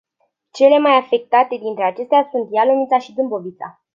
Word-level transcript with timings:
Cele 0.51 0.79
mai 0.79 0.95
afectate 0.97 1.57
dintre 1.57 1.83
acestea 1.83 2.27
sunt 2.31 2.49
Ialomița 2.51 2.97
și 2.99 3.13
Dâmbovița. 3.13 3.81